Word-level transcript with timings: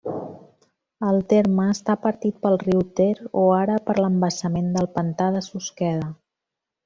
El 1.09 1.19
terme 1.33 1.65
està 1.73 1.95
partit 2.05 2.39
pel 2.45 2.57
riu 2.63 2.81
Ter 2.99 3.11
o 3.43 3.45
ara 3.59 3.77
per 3.89 3.95
l'embassament 3.99 4.73
del 4.79 4.89
pantà 4.97 5.29
de 5.37 5.45
Susqueda. 5.51 6.11